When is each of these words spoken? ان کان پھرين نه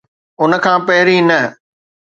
ان 0.41 0.51
کان 0.63 0.79
پھرين 0.87 1.23
نه 1.29 1.39